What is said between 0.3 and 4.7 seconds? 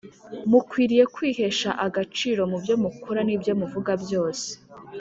mukwiriye kwihesha agaciro mubyo mukora nibyo muvuga byose